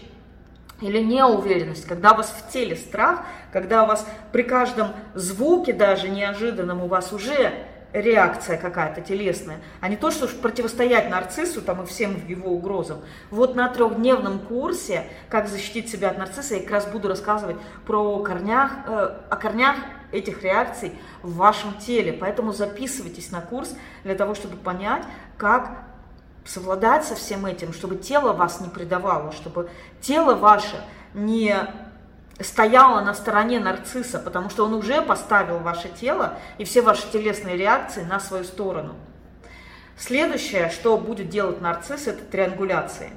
Или 0.80 1.00
неуверенность, 1.00 1.88
когда 1.88 2.12
у 2.12 2.18
вас 2.18 2.30
в 2.30 2.52
теле 2.52 2.76
страх, 2.76 3.26
когда 3.52 3.84
у 3.84 3.88
вас 3.88 4.06
при 4.32 4.44
каждом 4.44 4.90
звуке 5.16 5.74
даже 5.74 6.08
неожиданном 6.08 6.84
у 6.84 6.88
вас 6.88 7.12
уже 7.12 7.52
реакция 8.02 8.58
какая-то 8.58 9.02
телесная, 9.02 9.60
а 9.82 9.90
не 9.90 9.96
то, 9.96 10.12
что 10.12 10.28
противостоять 10.28 11.10
нарциссу 11.10 11.62
там, 11.62 11.84
и 11.84 11.86
всем 11.86 12.26
его 12.28 12.52
угрозам. 12.52 13.00
Вот 13.32 13.56
на 13.56 13.70
трехдневном 13.70 14.40
курсе 14.40 15.04
«Как 15.30 15.48
защитить 15.48 15.90
себя 15.90 16.10
от 16.10 16.18
нарцисса» 16.18 16.56
я 16.56 16.62
как 16.62 16.72
раз 16.72 16.86
буду 16.86 17.08
рассказывать 17.08 17.58
про 17.86 18.20
корнях, 18.20 18.72
э, 18.86 19.18
о 19.30 19.36
корнях 19.36 19.76
этих 20.12 20.44
реакций 20.44 20.94
в 21.22 21.36
вашем 21.36 21.74
теле. 21.78 22.14
Поэтому 22.14 22.54
записывайтесь 22.54 23.32
на 23.32 23.42
курс 23.42 23.76
для 24.04 24.16
того, 24.16 24.36
чтобы 24.36 24.58
понять, 24.58 25.04
как 25.38 25.86
совладать 26.46 27.06
со 27.06 27.16
всем 27.16 27.46
этим, 27.46 27.74
чтобы 27.74 27.98
тело 27.98 28.34
вас 28.34 28.62
не 28.62 28.70
предавало, 28.70 29.32
чтобы 29.32 29.70
тело 30.00 30.36
ваше 30.36 30.82
не 31.14 31.56
стояло 32.40 33.02
на 33.02 33.14
стороне 33.14 33.60
нарцисса, 33.60 34.20
потому 34.20 34.50
что 34.50 34.66
он 34.66 34.74
уже 34.74 35.02
поставил 35.02 35.60
ваше 35.60 35.90
тело 35.90 36.38
и 36.58 36.66
все 36.66 36.82
ваши 36.82 37.10
телесные 37.12 37.58
реакции 37.58 38.04
на 38.04 38.20
свою 38.20 38.44
сторону. 38.44 38.96
Следующее, 39.98 40.70
что 40.70 40.98
будет 40.98 41.30
делать 41.30 41.62
нарцисс, 41.62 42.08
это 42.08 42.24
триангуляции. 42.24 43.12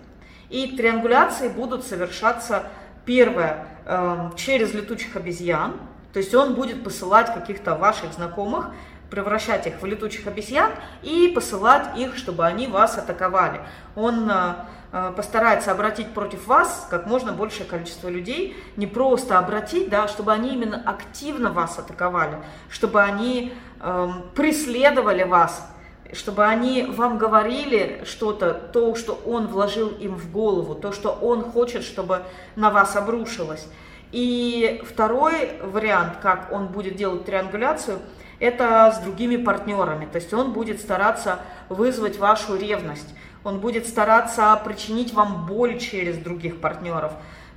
И 0.48 0.76
триангуляции 0.76 1.48
будут 1.48 1.84
совершаться, 1.84 2.64
первое, 3.04 3.66
эм, 3.86 4.34
через 4.36 4.72
летучих 4.72 5.14
обезьян, 5.16 5.74
то 6.12 6.18
есть 6.18 6.34
он 6.34 6.54
будет 6.54 6.82
посылать 6.82 7.32
каких-то 7.32 7.76
ваших 7.76 8.12
знакомых, 8.14 8.70
превращать 9.10 9.66
их 9.66 9.82
в 9.82 9.86
летучих 9.86 10.26
обезьян 10.26 10.70
и 11.02 11.28
посылать 11.34 11.98
их, 11.98 12.16
чтобы 12.16 12.46
они 12.46 12.66
вас 12.66 12.96
атаковали. 12.96 13.60
Он 13.96 14.30
э, 14.30 14.54
э, 14.92 15.12
постарается 15.16 15.72
обратить 15.72 16.12
против 16.12 16.46
вас 16.46 16.86
как 16.90 17.06
можно 17.06 17.32
большее 17.32 17.66
количество 17.66 18.08
людей, 18.08 18.56
не 18.76 18.86
просто 18.86 19.38
обратить, 19.38 19.88
да, 19.88 20.08
чтобы 20.08 20.32
они 20.32 20.54
именно 20.54 20.80
активно 20.84 21.50
вас 21.50 21.78
атаковали, 21.78 22.38
чтобы 22.68 23.02
они 23.02 23.52
э, 23.80 24.08
преследовали 24.34 25.24
вас, 25.24 25.66
чтобы 26.12 26.44
они 26.44 26.82
вам 26.82 27.18
говорили 27.18 28.02
что-то, 28.04 28.54
то, 28.54 28.94
что 28.94 29.20
он 29.26 29.46
вложил 29.48 29.88
им 29.88 30.16
в 30.16 30.30
голову, 30.30 30.74
то, 30.74 30.92
что 30.92 31.10
он 31.10 31.42
хочет, 31.42 31.82
чтобы 31.84 32.22
на 32.56 32.70
вас 32.70 32.96
обрушилось. 32.96 33.66
И 34.12 34.82
второй 34.88 35.50
вариант, 35.62 36.14
как 36.20 36.50
он 36.50 36.66
будет 36.66 36.96
делать 36.96 37.24
триангуляцию, 37.24 38.00
это 38.40 38.92
с 38.96 38.98
другими 39.04 39.36
партнерами. 39.36 40.06
То 40.06 40.16
есть 40.16 40.32
он 40.34 40.52
будет 40.52 40.80
стараться 40.80 41.40
вызвать 41.68 42.18
вашу 42.18 42.56
ревность, 42.56 43.14
он 43.44 43.60
будет 43.60 43.86
стараться 43.86 44.60
причинить 44.64 45.14
вам 45.14 45.46
боль 45.46 45.78
через 45.78 46.18
других 46.18 46.60
партнеров. 46.60 47.12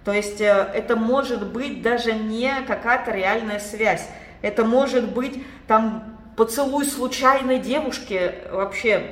То 0.06 0.12
есть 0.12 0.42
э, 0.42 0.70
это 0.74 0.96
может 0.96 1.52
быть 1.52 1.82
даже 1.82 2.13
не 2.13 2.54
какая-то 2.68 3.12
реальная 3.12 3.60
связь. 3.60 4.08
Это 4.42 4.66
может 4.66 5.13
быть 5.13 5.44
там 5.68 6.18
поцелуй 6.36 6.86
случайной 6.86 7.60
девушки 7.60 8.34
вообще 8.52 9.12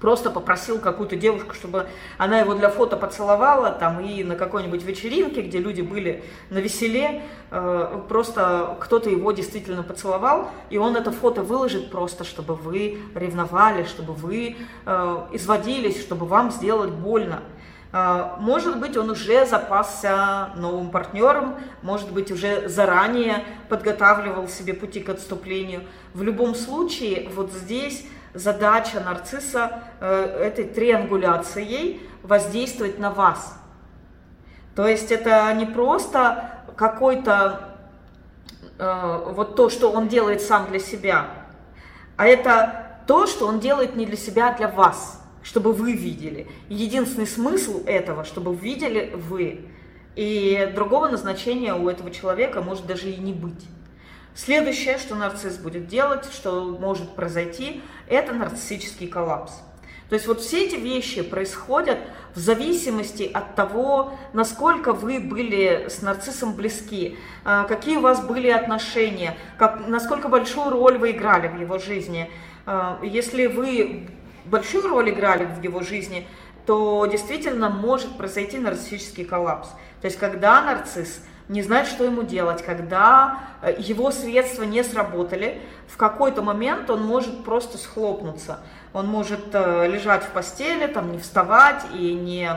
просто 0.00 0.30
попросил 0.30 0.78
какую-то 0.78 1.14
девушку, 1.16 1.54
чтобы 1.54 1.86
она 2.18 2.40
его 2.40 2.54
для 2.54 2.70
фото 2.70 2.96
поцеловала, 2.96 3.70
там, 3.70 4.00
и 4.00 4.24
на 4.24 4.34
какой-нибудь 4.34 4.82
вечеринке, 4.82 5.42
где 5.42 5.58
люди 5.58 5.82
были 5.82 6.24
на 6.48 6.58
веселе, 6.58 7.22
э, 7.50 8.02
просто 8.08 8.78
кто-то 8.80 9.10
его 9.10 9.32
действительно 9.32 9.82
поцеловал, 9.82 10.50
и 10.70 10.78
он 10.78 10.96
это 10.96 11.12
фото 11.12 11.42
выложит 11.42 11.90
просто, 11.90 12.24
чтобы 12.24 12.54
вы 12.54 12.98
ревновали, 13.14 13.84
чтобы 13.84 14.14
вы 14.14 14.56
э, 14.86 15.26
изводились, 15.32 16.00
чтобы 16.00 16.26
вам 16.26 16.50
сделать 16.50 16.90
больно. 16.90 17.40
Э, 17.92 18.36
может 18.38 18.80
быть, 18.80 18.96
он 18.96 19.10
уже 19.10 19.44
запасся 19.44 20.50
новым 20.56 20.90
партнером, 20.90 21.56
может 21.82 22.10
быть, 22.10 22.32
уже 22.32 22.70
заранее 22.70 23.44
подготавливал 23.68 24.48
себе 24.48 24.72
пути 24.72 25.00
к 25.00 25.10
отступлению. 25.10 25.82
В 26.14 26.22
любом 26.22 26.54
случае, 26.54 27.28
вот 27.34 27.52
здесь 27.52 28.06
задача 28.34 29.00
нарцисса 29.00 29.82
э, 30.00 30.42
этой 30.44 30.64
триангуляцией 30.64 32.00
воздействовать 32.22 32.98
на 32.98 33.10
вас. 33.10 33.56
То 34.74 34.86
есть 34.86 35.10
это 35.10 35.52
не 35.54 35.66
просто 35.66 36.62
какой-то 36.76 37.76
э, 38.78 39.22
вот 39.32 39.56
то, 39.56 39.68
что 39.68 39.90
он 39.90 40.08
делает 40.08 40.40
сам 40.40 40.66
для 40.70 40.78
себя, 40.78 41.26
а 42.16 42.26
это 42.26 42.98
то, 43.06 43.26
что 43.26 43.46
он 43.46 43.60
делает 43.60 43.96
не 43.96 44.06
для 44.06 44.16
себя, 44.16 44.50
а 44.50 44.56
для 44.56 44.68
вас, 44.68 45.20
чтобы 45.42 45.72
вы 45.72 45.92
видели. 45.92 46.46
единственный 46.68 47.26
смысл 47.26 47.82
этого, 47.86 48.24
чтобы 48.24 48.54
видели 48.54 49.12
вы. 49.14 49.66
И 50.16 50.70
другого 50.74 51.08
назначения 51.08 51.74
у 51.74 51.88
этого 51.88 52.10
человека 52.10 52.62
может 52.62 52.86
даже 52.86 53.10
и 53.10 53.16
не 53.16 53.32
быть. 53.32 53.66
Следующее, 54.34 54.98
что 54.98 55.14
нарцисс 55.14 55.56
будет 55.56 55.86
делать, 55.86 56.24
что 56.32 56.76
может 56.80 57.14
произойти, 57.14 57.82
это 58.08 58.32
нарциссический 58.32 59.08
коллапс. 59.08 59.52
То 60.08 60.14
есть 60.14 60.26
вот 60.26 60.40
все 60.40 60.66
эти 60.66 60.74
вещи 60.74 61.22
происходят 61.22 61.98
в 62.34 62.38
зависимости 62.38 63.30
от 63.32 63.54
того, 63.54 64.14
насколько 64.32 64.92
вы 64.92 65.20
были 65.20 65.86
с 65.88 66.02
нарциссом 66.02 66.54
близки, 66.54 67.16
а, 67.44 67.64
какие 67.64 67.96
у 67.96 68.00
вас 68.00 68.20
были 68.20 68.48
отношения, 68.48 69.36
как, 69.56 69.86
насколько 69.86 70.28
большую 70.28 70.70
роль 70.70 70.98
вы 70.98 71.12
играли 71.12 71.46
в 71.46 71.60
его 71.60 71.78
жизни. 71.78 72.28
А, 72.66 72.98
если 73.04 73.46
вы 73.46 74.08
большую 74.46 74.88
роль 74.88 75.10
играли 75.10 75.44
в 75.44 75.62
его 75.62 75.80
жизни, 75.80 76.26
то 76.66 77.06
действительно 77.06 77.70
может 77.70 78.16
произойти 78.16 78.58
нарциссический 78.58 79.24
коллапс. 79.24 79.68
То 80.00 80.06
есть 80.06 80.18
когда 80.18 80.60
нарцисс 80.62 81.22
не 81.50 81.62
знает, 81.62 81.88
что 81.88 82.04
ему 82.04 82.22
делать, 82.22 82.64
когда 82.64 83.40
э, 83.60 83.74
его 83.76 84.12
средства 84.12 84.62
не 84.62 84.84
сработали, 84.84 85.60
в 85.88 85.96
какой-то 85.96 86.42
момент 86.42 86.88
он 86.90 87.04
может 87.04 87.44
просто 87.44 87.76
схлопнуться. 87.76 88.60
Он 88.92 89.08
может 89.08 89.52
э, 89.52 89.88
лежать 89.88 90.22
в 90.22 90.28
постели, 90.28 90.86
там, 90.86 91.10
не 91.10 91.18
вставать 91.18 91.82
и 91.92 92.14
не, 92.14 92.50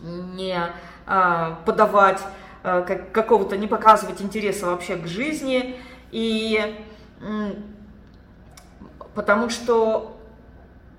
не 0.00 0.58
а, 1.06 1.60
подавать 1.64 2.20
как, 2.62 3.12
какого-то, 3.12 3.56
не 3.56 3.68
показывать 3.68 4.20
интереса 4.20 4.66
вообще 4.66 4.96
к 4.96 5.06
жизни. 5.06 5.80
И 6.10 6.84
потому 9.14 9.48
что 9.48 10.16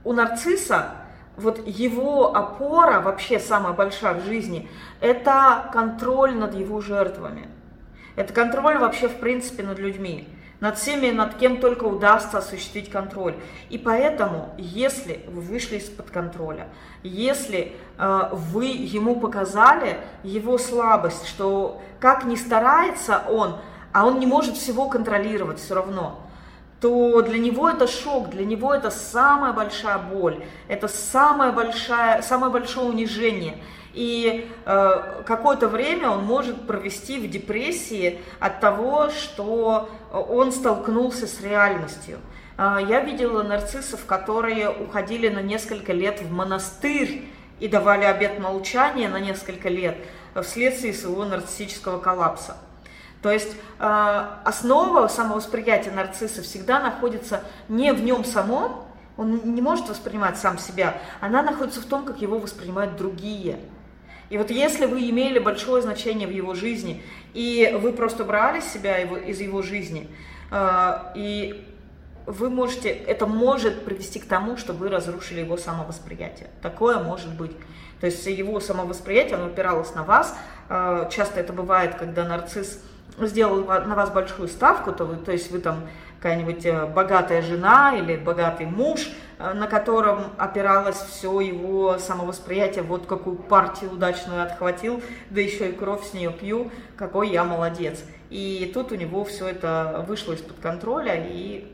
у 0.05 0.13
нарцисса 0.13 0.91
вот 1.37 1.65
его 1.65 2.35
опора, 2.35 3.01
вообще 3.01 3.39
самая 3.39 3.73
большая 3.73 4.15
в 4.15 4.25
жизни, 4.25 4.69
это 5.01 5.69
контроль 5.73 6.35
над 6.35 6.53
его 6.53 6.81
жертвами. 6.81 7.47
Это 8.15 8.33
контроль 8.33 8.77
вообще, 8.77 9.07
в 9.07 9.15
принципе, 9.15 9.63
над 9.63 9.79
людьми. 9.79 10.27
Над 10.59 10.77
всеми, 10.77 11.09
над 11.09 11.35
кем 11.35 11.57
только 11.57 11.83
удастся 11.83 12.37
осуществить 12.37 12.89
контроль. 12.89 13.35
И 13.69 13.77
поэтому, 13.77 14.53
если 14.57 15.25
вы 15.27 15.41
вышли 15.41 15.77
из-под 15.77 16.09
контроля, 16.09 16.69
если 17.01 17.75
э, 17.97 18.29
вы 18.31 18.67
ему 18.67 19.19
показали 19.19 19.97
его 20.23 20.57
слабость, 20.57 21.27
что 21.27 21.81
как 21.99 22.23
ни 22.23 22.35
старается 22.35 23.23
он, 23.27 23.57
а 23.91 24.05
он 24.05 24.19
не 24.19 24.25
может 24.25 24.55
всего 24.55 24.87
контролировать 24.87 25.59
все 25.59 25.75
равно, 25.75 26.22
то 26.83 27.21
для 27.21 27.39
него 27.39 27.69
это 27.69 27.87
шок, 27.87 28.31
для 28.31 28.43
него 28.43 28.73
это 28.73 28.91
самая 28.91 29.53
большая 29.53 29.99
боль, 29.99 30.43
это 30.67 30.89
самое 30.89 31.53
большое, 31.53 32.21
самое 32.21 32.51
большое 32.51 32.89
унижение. 32.89 33.55
И 33.93 34.51
э, 34.65 35.23
какое-то 35.25 35.69
время 35.69 36.09
он 36.09 36.25
может 36.25 36.67
провести 36.67 37.19
в 37.19 37.29
депрессии 37.29 38.19
от 38.41 38.59
того, 38.59 39.11
что 39.11 39.89
он 40.11 40.51
столкнулся 40.51 41.25
с 41.25 41.39
реальностью. 41.39 42.19
Э, 42.57 42.79
я 42.85 42.99
видела 42.99 43.43
нарциссов, 43.43 44.05
которые 44.05 44.69
уходили 44.69 45.29
на 45.29 45.41
несколько 45.41 45.93
лет 45.93 46.21
в 46.21 46.33
монастырь 46.33 47.29
и 47.61 47.69
давали 47.69 48.03
обет 48.03 48.39
молчания 48.39 49.07
на 49.07 49.21
несколько 49.21 49.69
лет 49.69 49.95
вследствие 50.35 50.93
своего 50.93 51.23
нарциссического 51.23 51.99
коллапса. 51.99 52.57
То 53.23 53.31
есть 53.31 53.55
э, 53.79 54.27
основа 54.43 55.07
самовосприятия 55.07 55.93
нарцисса 55.93 56.43
всегда 56.43 56.81
находится 56.81 57.41
не 57.69 57.93
в 57.93 58.03
нем 58.03 58.25
самом, 58.25 58.83
он 59.15 59.55
не 59.55 59.61
может 59.61 59.87
воспринимать 59.87 60.37
сам 60.37 60.57
себя, 60.57 60.97
она 61.21 61.41
находится 61.41 61.79
в 61.79 61.85
том, 61.85 62.03
как 62.03 62.21
его 62.21 62.37
воспринимают 62.37 62.97
другие. 62.97 63.59
И 64.29 64.37
вот 64.37 64.51
если 64.51 64.85
вы 64.85 65.09
имели 65.09 65.39
большое 65.39 65.81
значение 65.81 66.27
в 66.27 66.31
его 66.31 66.53
жизни, 66.53 67.01
и 67.33 67.77
вы 67.81 67.93
просто 67.93 68.25
брали 68.25 68.59
себя 68.59 68.97
его, 68.97 69.15
из 69.15 69.39
его 69.39 69.61
жизни, 69.61 70.09
э, 70.51 70.97
и 71.15 71.65
вы 72.25 72.49
можете, 72.49 72.89
это 72.89 73.25
может 73.25 73.85
привести 73.85 74.19
к 74.19 74.25
тому, 74.25 74.57
что 74.57 74.73
вы 74.73 74.89
разрушили 74.89 75.39
его 75.39 75.55
самовосприятие. 75.55 76.49
Такое 76.61 76.99
может 76.99 77.33
быть. 77.33 77.51
То 78.01 78.07
есть 78.07 78.25
его 78.25 78.59
самовосприятие, 78.59 79.35
оно 79.35 79.45
опиралось 79.45 79.95
на 79.95 80.03
вас. 80.03 80.35
Э, 80.67 81.07
часто 81.09 81.39
это 81.39 81.53
бывает, 81.53 81.95
когда 81.95 82.27
нарцисс 82.27 82.81
сделал 83.19 83.63
на 83.65 83.95
вас 83.95 84.09
большую 84.09 84.47
ставку, 84.47 84.91
то, 84.91 85.05
вы, 85.05 85.17
то 85.17 85.31
есть 85.31 85.51
вы 85.51 85.59
там 85.59 85.87
какая-нибудь 86.19 86.65
э, 86.65 86.85
богатая 86.85 87.41
жена 87.41 87.93
или 87.97 88.15
богатый 88.15 88.65
муж, 88.65 89.09
э, 89.39 89.53
на 89.53 89.67
котором 89.67 90.31
опиралось 90.37 90.95
все 90.95 91.41
его 91.41 91.97
самовосприятие, 91.97 92.83
вот 92.83 93.05
какую 93.05 93.35
партию 93.35 93.91
удачную 93.91 94.41
отхватил, 94.41 95.01
да 95.29 95.41
еще 95.41 95.69
и 95.69 95.73
кровь 95.73 96.07
с 96.07 96.13
нее 96.13 96.31
пью, 96.31 96.71
какой 96.95 97.29
я 97.29 97.43
молодец. 97.43 98.03
И 98.29 98.71
тут 98.73 98.93
у 98.93 98.95
него 98.95 99.25
все 99.25 99.49
это 99.49 100.05
вышло 100.07 100.31
из-под 100.31 100.57
контроля, 100.59 101.15
и 101.15 101.71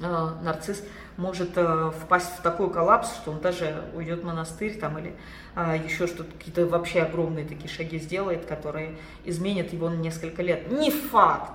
э, 0.00 0.28
нарцисс 0.42 0.82
может 1.16 1.52
э, 1.56 1.92
впасть 2.02 2.38
в 2.38 2.42
такой 2.42 2.70
коллапс, 2.72 3.14
что 3.16 3.32
он 3.32 3.40
даже 3.40 3.84
уйдет 3.94 4.20
в 4.20 4.24
монастырь 4.24 4.78
там 4.78 4.98
или 4.98 5.14
э, 5.56 5.80
еще 5.84 6.06
что-то, 6.06 6.32
какие-то 6.32 6.66
вообще 6.66 7.02
огромные 7.02 7.44
такие 7.44 7.68
шаги 7.68 7.98
сделает, 7.98 8.46
которые 8.46 8.96
изменят 9.24 9.72
его 9.72 9.88
на 9.90 9.96
несколько 9.96 10.42
лет. 10.42 10.70
Не 10.70 10.90
факт, 10.90 11.52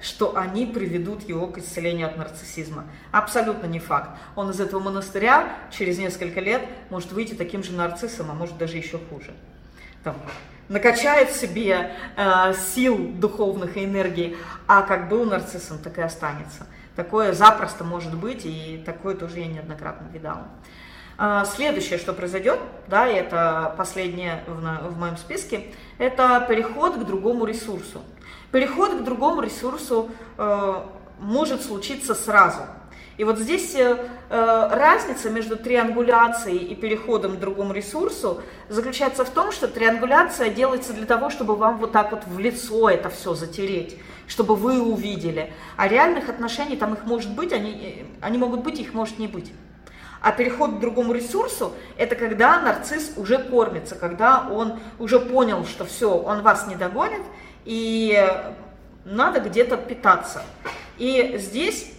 что 0.00 0.36
они 0.36 0.66
приведут 0.66 1.28
его 1.28 1.46
к 1.46 1.58
исцелению 1.58 2.08
от 2.08 2.16
нарциссизма. 2.16 2.84
Абсолютно 3.12 3.66
не 3.66 3.78
факт. 3.78 4.10
Он 4.34 4.50
из 4.50 4.60
этого 4.60 4.80
монастыря 4.80 5.54
через 5.70 5.98
несколько 5.98 6.40
лет 6.40 6.62
может 6.88 7.12
выйти 7.12 7.34
таким 7.34 7.62
же 7.62 7.72
нарциссом, 7.72 8.30
а 8.30 8.34
может 8.34 8.56
даже 8.58 8.76
еще 8.76 8.98
хуже. 9.10 9.32
Там, 10.02 10.16
накачает 10.68 11.32
себе 11.32 11.92
э, 12.16 12.54
сил 12.54 12.96
духовных 13.14 13.76
и 13.76 13.84
энергии, 13.84 14.36
а 14.66 14.82
как 14.82 15.08
был 15.08 15.24
нарциссом, 15.26 15.78
так 15.78 15.98
и 15.98 16.00
останется. 16.00 16.66
Такое 16.96 17.32
запросто 17.32 17.84
может 17.84 18.14
быть, 18.14 18.44
и 18.44 18.82
такое 18.84 19.14
тоже 19.14 19.40
я 19.40 19.46
неоднократно 19.46 20.08
видала. 20.12 20.48
А, 21.22 21.44
следующее, 21.44 21.98
что 21.98 22.12
произойдет, 22.12 22.58
да, 22.88 23.06
и 23.06 23.14
это 23.14 23.74
последнее 23.76 24.42
в, 24.46 24.88
в 24.88 24.98
моем 24.98 25.16
списке, 25.16 25.66
это 25.98 26.44
переход 26.48 26.96
к 26.96 27.04
другому 27.04 27.44
ресурсу. 27.44 28.00
Переход 28.52 29.00
к 29.00 29.04
другому 29.04 29.42
ресурсу 29.42 30.10
э, 30.38 30.74
может 31.20 31.62
случиться 31.62 32.14
сразу. 32.14 32.62
И 33.16 33.24
вот 33.24 33.38
здесь 33.38 33.74
э, 33.74 33.98
э, 34.30 34.68
разница 34.72 35.28
между 35.28 35.56
триангуляцией 35.56 36.56
и 36.56 36.74
переходом 36.74 37.36
к 37.36 37.38
другому 37.38 37.74
ресурсу 37.74 38.40
заключается 38.70 39.26
в 39.26 39.30
том, 39.30 39.52
что 39.52 39.68
триангуляция 39.68 40.48
делается 40.48 40.94
для 40.94 41.04
того, 41.04 41.28
чтобы 41.28 41.54
вам 41.54 41.76
вот 41.76 41.92
так 41.92 42.12
вот 42.12 42.22
в 42.26 42.38
лицо 42.38 42.88
это 42.88 43.10
все 43.10 43.34
затереть 43.34 43.98
чтобы 44.30 44.54
вы 44.54 44.80
увидели. 44.80 45.52
А 45.76 45.88
реальных 45.88 46.28
отношений 46.28 46.76
там 46.76 46.94
их 46.94 47.04
может 47.04 47.34
быть, 47.34 47.52
они, 47.52 48.06
они 48.20 48.38
могут 48.38 48.62
быть, 48.62 48.78
их 48.78 48.94
может 48.94 49.18
не 49.18 49.26
быть. 49.26 49.52
А 50.22 50.30
переход 50.30 50.76
к 50.76 50.78
другому 50.78 51.12
ресурсу– 51.12 51.72
это 51.98 52.14
когда 52.14 52.60
нарцисс 52.60 53.14
уже 53.16 53.38
кормится, 53.38 53.96
когда 53.96 54.46
он 54.48 54.78
уже 55.00 55.18
понял, 55.18 55.64
что 55.64 55.84
все, 55.84 56.14
он 56.14 56.42
вас 56.42 56.68
не 56.68 56.76
догонит, 56.76 57.22
и 57.64 58.24
надо 59.04 59.40
где-то 59.40 59.76
питаться. 59.76 60.42
И 60.96 61.36
здесь 61.38 61.92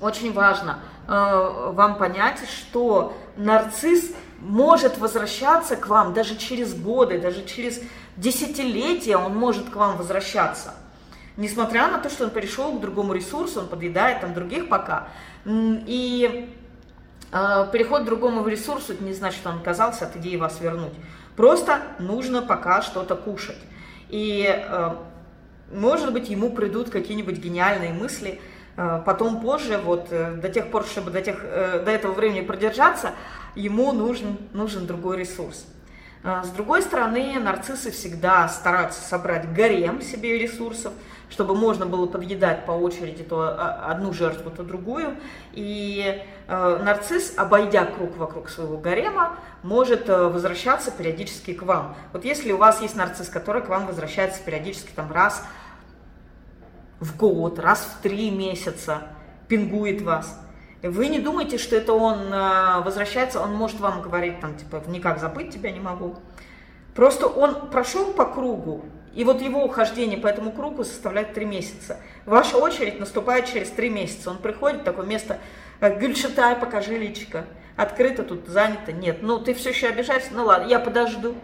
очень 0.00 0.34
важно 0.34 0.80
э, 1.08 1.70
вам 1.72 1.96
понять, 1.96 2.40
что 2.50 3.16
нарцисс 3.36 4.12
может 4.40 4.98
возвращаться 4.98 5.76
к 5.76 5.86
вам 5.86 6.12
даже 6.12 6.36
через 6.36 6.74
годы, 6.74 7.18
даже 7.18 7.46
через 7.46 7.80
десятилетия 8.16 9.16
он 9.16 9.34
может 9.34 9.70
к 9.70 9.76
вам 9.76 9.96
возвращаться– 9.96 10.74
Несмотря 11.36 11.88
на 11.88 11.98
то, 11.98 12.08
что 12.08 12.24
он 12.24 12.30
перешел 12.30 12.72
к 12.72 12.80
другому 12.80 13.12
ресурсу, 13.12 13.60
он 13.60 13.68
подъедает 13.68 14.20
там 14.22 14.32
других 14.32 14.70
пока. 14.70 15.08
И 15.44 16.48
э, 17.30 17.66
переход 17.72 18.02
к 18.02 18.04
другому 18.06 18.46
ресурсу, 18.46 18.94
не 19.00 19.12
значит, 19.12 19.40
что 19.40 19.50
он 19.50 19.56
отказался 19.56 20.06
от 20.06 20.16
идеи 20.16 20.36
вас 20.36 20.60
вернуть. 20.60 20.94
Просто 21.36 21.82
нужно 21.98 22.40
пока 22.40 22.80
что-то 22.80 23.16
кушать. 23.16 23.58
И, 24.08 24.46
э, 24.48 24.94
может 25.70 26.14
быть, 26.14 26.30
ему 26.30 26.50
придут 26.50 26.88
какие-нибудь 26.88 27.36
гениальные 27.36 27.92
мысли, 27.92 28.40
э, 28.78 29.02
потом 29.04 29.42
позже, 29.42 29.76
вот 29.76 30.08
э, 30.10 30.36
до 30.36 30.48
тех 30.48 30.70
пор, 30.70 30.86
чтобы 30.86 31.10
до, 31.10 31.20
тех, 31.20 31.40
э, 31.42 31.82
до 31.84 31.90
этого 31.90 32.12
времени 32.12 32.40
продержаться, 32.40 33.12
ему 33.54 33.92
нужен, 33.92 34.38
нужен 34.54 34.86
другой 34.86 35.18
ресурс. 35.18 35.66
Э, 36.26 36.42
с 36.42 36.48
другой 36.48 36.82
стороны, 36.82 37.38
нарциссы 37.38 37.92
всегда 37.92 38.48
стараются 38.48 39.00
собрать 39.00 39.52
гарем 39.52 40.02
себе 40.02 40.36
ресурсов, 40.36 40.92
чтобы 41.30 41.54
можно 41.54 41.86
было 41.86 42.06
подъедать 42.06 42.66
по 42.66 42.72
очереди 42.72 43.22
то 43.22 43.42
а, 43.42 43.92
одну 43.92 44.12
жертву, 44.12 44.50
то 44.50 44.64
другую. 44.64 45.16
И 45.52 46.20
э, 46.48 46.78
нарцисс, 46.82 47.34
обойдя 47.36 47.84
круг 47.84 48.16
вокруг 48.16 48.48
своего 48.48 48.76
гарема, 48.76 49.36
может 49.62 50.08
э, 50.08 50.28
возвращаться 50.28 50.90
периодически 50.90 51.52
к 51.52 51.62
вам. 51.62 51.94
Вот 52.12 52.24
если 52.24 52.50
у 52.50 52.56
вас 52.56 52.82
есть 52.82 52.96
нарцисс, 52.96 53.28
который 53.28 53.62
к 53.62 53.68
вам 53.68 53.86
возвращается 53.86 54.42
периодически 54.42 54.90
там 54.96 55.12
раз 55.12 55.44
в 56.98 57.16
год, 57.16 57.60
раз 57.60 57.80
в 57.82 58.02
три 58.02 58.32
месяца, 58.32 59.02
пингует 59.46 60.02
вас, 60.02 60.40
вы 60.82 61.08
не 61.08 61.18
думайте, 61.18 61.58
что 61.58 61.76
это 61.76 61.92
он 61.92 62.32
э, 62.32 62.80
возвращается, 62.82 63.40
он 63.40 63.54
может 63.54 63.80
вам 63.80 64.02
говорить 64.02 64.40
там, 64.40 64.56
типа, 64.56 64.82
никак 64.88 65.18
забыть 65.18 65.50
тебя 65.50 65.70
не 65.70 65.80
могу. 65.80 66.16
Просто 66.94 67.26
он 67.26 67.70
прошел 67.70 68.12
по 68.12 68.24
кругу, 68.24 68.84
и 69.14 69.24
вот 69.24 69.40
его 69.40 69.64
ухождение 69.64 70.18
по 70.18 70.26
этому 70.26 70.52
кругу 70.52 70.84
составляет 70.84 71.32
три 71.32 71.46
месяца. 71.46 71.98
Ваша 72.26 72.58
очередь 72.58 73.00
наступает 73.00 73.46
через 73.46 73.70
три 73.70 73.88
месяца. 73.88 74.30
Он 74.30 74.38
приходит 74.38 74.84
такое 74.84 75.06
место, 75.06 75.38
Гюльшатай, 75.80 76.56
покажи 76.56 76.96
личико. 76.96 77.46
Открыто 77.76 78.22
тут, 78.22 78.46
занято. 78.46 78.92
Нет, 78.92 79.18
ну 79.22 79.38
ты 79.38 79.54
все 79.54 79.70
еще 79.70 79.88
обижаешься? 79.88 80.30
Ну 80.32 80.44
ладно, 80.44 80.66
я 80.66 80.78
подожду. 80.78 81.34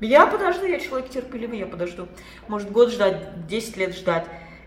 Я 0.00 0.26
подожду, 0.26 0.66
я 0.66 0.80
человек 0.80 1.10
терпеливый, 1.10 1.58
я 1.58 1.66
подожду. 1.66 2.08
Может 2.48 2.70
год 2.72 2.90
ждать, 2.90 3.46
10 3.46 3.76
лет 3.76 3.94
ждать. 3.94 4.26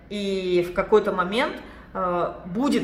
И 0.09 0.65
в 0.69 0.73
какой-то 0.73 1.11
момент 1.11 1.55
э, 1.93 2.33
будет 2.45 2.83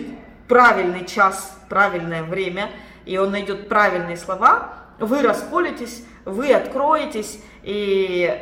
правильный 0.52 1.06
час, 1.06 1.58
правильное 1.70 2.24
время, 2.24 2.72
и 3.06 3.18
он 3.18 3.32
найдет 3.32 3.70
правильные 3.70 4.18
слова, 4.18 4.74
вы 5.00 5.22
расколетесь, 5.22 6.04
вы 6.26 6.54
откроетесь, 6.54 7.40
и 7.64 8.38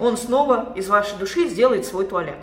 он 0.00 0.16
снова 0.16 0.72
из 0.74 0.88
вашей 0.88 1.16
души 1.16 1.48
сделает 1.48 1.86
свой 1.86 2.06
туалет. 2.06 2.38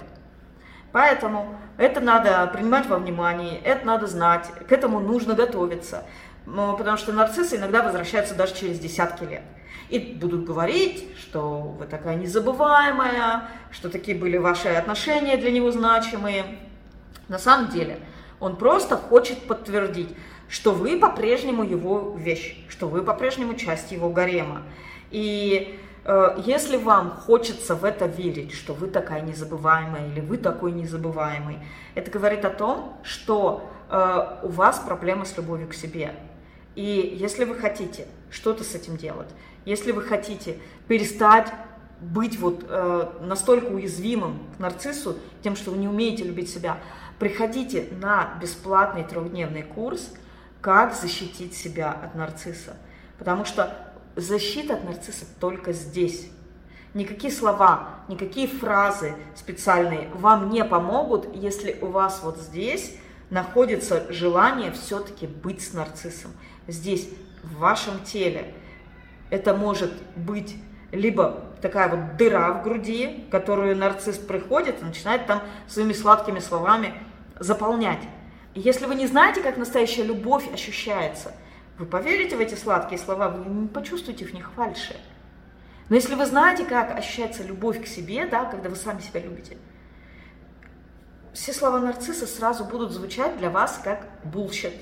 Поэтому 0.94 1.58
это 1.78 2.00
надо 2.00 2.50
принимать 2.54 2.86
во 2.86 3.00
внимание, 3.00 3.60
это 3.66 3.86
надо 3.86 4.08
знать, 4.08 4.50
к 4.66 4.72
этому 4.72 5.02
нужно 5.02 5.34
готовиться. 5.34 6.06
Потому 6.46 6.96
что 6.96 7.12
нарциссы 7.12 7.58
иногда 7.58 7.84
возвращаются 7.84 8.34
даже 8.34 8.56
через 8.56 8.80
десятки 8.80 9.26
лет. 9.26 9.44
И 9.90 10.00
будут 10.00 10.46
говорить, 10.46 11.10
что 11.20 11.76
вы 11.78 11.86
такая 11.86 12.16
незабываемая, 12.16 13.50
что 13.72 13.90
такие 13.90 14.18
были 14.18 14.38
ваши 14.38 14.70
отношения 14.70 15.36
для 15.36 15.52
него 15.52 15.70
значимые. 15.72 16.46
На 17.28 17.40
самом 17.40 17.68
деле, 17.68 18.00
он 18.40 18.56
просто 18.56 18.98
хочет 18.98 19.40
подтвердить, 19.48 20.10
что 20.48 20.72
вы 20.72 20.98
по-прежнему 20.98 21.64
его 21.64 22.16
вещь, 22.18 22.58
что 22.70 22.88
вы 22.88 23.04
по-прежнему 23.04 23.56
часть 23.56 23.92
его 23.92 24.10
гарема. 24.10 24.64
И 25.12 25.80
Э, 26.08 26.42
если 26.46 26.78
вам 26.78 27.12
хочется 27.12 27.76
в 27.76 27.84
это 27.84 28.06
верить, 28.06 28.54
что 28.54 28.74
вы 28.74 28.88
такая 28.88 29.22
незабываемая 29.22 30.08
или 30.08 30.22
вы 30.22 30.38
такой 30.38 30.72
незабываемый, 30.72 31.60
это 31.96 32.10
говорит 32.10 32.46
о 32.46 32.50
том, 32.50 32.98
что 33.04 33.70
э, 33.90 34.40
у 34.44 34.48
вас 34.48 34.80
проблема 34.80 35.26
с 35.26 35.36
любовью 35.36 35.68
к 35.68 35.74
себе. 35.74 36.14
И 36.76 37.18
если 37.20 37.44
вы 37.44 37.56
хотите 37.56 38.08
что-то 38.32 38.64
с 38.64 38.74
этим 38.74 38.96
делать, 38.96 39.28
если 39.66 39.92
вы 39.92 40.02
хотите 40.02 40.58
перестать 40.88 41.52
быть 42.00 42.40
вот 42.40 42.66
э, 42.68 43.12
настолько 43.22 43.68
уязвимым 43.68 44.40
к 44.56 44.60
нарциссу, 44.60 45.18
тем, 45.42 45.56
что 45.56 45.72
вы 45.72 45.78
не 45.78 45.88
умеете 45.88 46.24
любить 46.24 46.50
себя, 46.50 46.78
приходите 47.20 47.88
на 48.00 48.38
бесплатный 48.42 49.04
трехдневный 49.04 49.64
курс 49.64 50.14
«Как 50.62 50.94
защитить 50.94 51.56
себя 51.56 51.92
от 51.92 52.16
нарцисса». 52.16 52.78
Потому 53.18 53.46
что 53.46 53.94
защита 54.16 54.76
от 54.76 54.84
нарцисса 54.84 55.26
только 55.40 55.74
здесь. 55.74 56.30
Никакие 56.94 57.34
слова, 57.34 57.90
никакие 58.08 58.48
фразы 58.48 59.16
специальные 59.36 60.10
вам 60.14 60.50
не 60.50 60.64
помогут, 60.64 61.36
если 61.36 61.78
у 61.82 61.88
вас 61.88 62.22
вот 62.24 62.38
здесь 62.38 62.96
находится 63.30 64.12
желание 64.12 64.72
все-таки 64.72 65.28
быть 65.28 65.62
с 65.62 65.74
нарциссом. 65.74 66.32
Здесь, 66.68 67.10
в 67.44 67.58
вашем 67.58 68.04
теле. 68.04 68.54
Это 69.30 69.54
может 69.54 69.92
быть 70.16 70.56
либо 70.92 71.44
такая 71.62 71.90
вот 71.90 72.18
дыра 72.18 72.52
в 72.54 72.64
груди, 72.64 73.26
которую 73.32 73.76
нарцисс 73.76 74.18
приходит 74.18 74.82
и 74.82 74.86
начинает 74.86 75.26
там 75.26 75.42
своими 75.68 75.94
сладкими 75.94 76.40
словами 76.40 76.94
заполнять. 77.40 78.02
И 78.54 78.60
если 78.60 78.86
вы 78.86 78.96
не 78.96 79.08
знаете, 79.08 79.42
как 79.42 79.58
настоящая 79.58 80.04
любовь 80.04 80.52
ощущается, 80.52 81.34
вы 81.78 81.86
поверите 81.86 82.36
в 82.36 82.40
эти 82.40 82.56
сладкие 82.56 83.00
слова, 83.00 83.30
вы 83.30 83.50
не 83.50 83.68
почувствуете 83.68 84.26
в 84.26 84.34
них 84.34 84.52
фальши. 84.56 84.96
Но 85.90 85.96
если 85.96 86.16
вы 86.16 86.26
знаете, 86.26 86.66
как 86.66 86.98
ощущается 86.98 87.44
любовь 87.44 87.84
к 87.84 87.88
себе, 87.88 88.26
да, 88.26 88.46
когда 88.46 88.70
вы 88.70 88.76
сами 88.76 89.00
себя 89.00 89.22
любите, 89.22 89.58
все 91.34 91.54
слова 91.54 91.80
нарцисса 91.80 92.26
сразу 92.26 92.66
будут 92.66 92.92
звучать 92.92 93.38
для 93.38 93.50
вас 93.50 93.80
как 93.84 94.08
bullshit, 94.24 94.74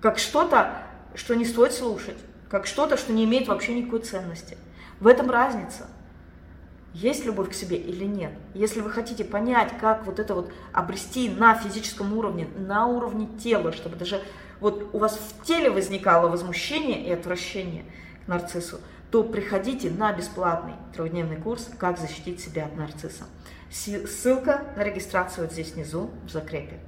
как 0.00 0.18
что-то, 0.18 0.82
что 1.14 1.34
не 1.34 1.46
стоит 1.46 1.72
слушать, 1.72 2.18
как 2.50 2.66
что-то, 2.66 2.96
что 2.96 3.12
не 3.12 3.24
имеет 3.24 3.48
вообще 3.48 3.74
никакой 3.74 4.00
ценности. 4.00 4.58
В 5.00 5.06
этом 5.06 5.30
разница. 5.30 5.86
Есть 6.92 7.24
любовь 7.24 7.50
к 7.50 7.54
себе 7.54 7.76
или 7.76 8.04
нет? 8.04 8.32
Если 8.54 8.80
вы 8.80 8.90
хотите 8.90 9.24
понять, 9.24 9.76
как 9.80 10.06
вот 10.06 10.20
это 10.20 10.34
вот 10.34 10.52
обрести 10.72 11.28
на 11.28 11.54
физическом 11.54 12.16
уровне, 12.16 12.46
на 12.56 12.86
уровне 12.86 13.26
тела, 13.38 13.72
чтобы 13.72 13.96
даже 13.96 14.22
вот 14.60 14.90
у 14.92 14.98
вас 14.98 15.18
в 15.18 15.44
теле 15.44 15.70
возникало 15.70 16.28
возмущение 16.28 17.04
и 17.04 17.12
отвращение 17.12 17.84
к 18.24 18.28
нарциссу, 18.28 18.78
то 19.10 19.24
приходите 19.24 19.90
на 19.90 20.12
бесплатный 20.12 20.74
трехдневный 20.92 21.36
курс 21.36 21.68
«Как 21.78 21.98
защитить 21.98 22.40
себя 22.40 22.66
от 22.66 22.76
нарцисса». 22.76 23.24
Ссылка 23.70 24.62
на 24.76 24.84
регистрацию 24.84 25.46
вот 25.46 25.52
здесь 25.52 25.72
внизу 25.72 26.10
в 26.24 26.30
закрепе. 26.30 26.78